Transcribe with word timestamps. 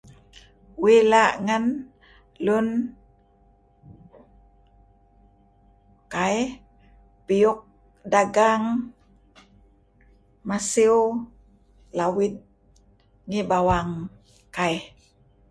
Uih 0.83 0.99
la' 1.11 1.33
ngan 1.45 1.65
lun 2.45 2.67
kaih 6.13 6.43
piyuk 7.25 7.59
dagang 8.13 8.63
masiew 10.49 10.99
lawid 11.97 12.33
ngi 13.29 13.41
bawang 13.49 13.89
kai' 14.55 14.79